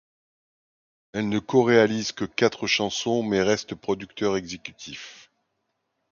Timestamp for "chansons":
2.65-3.21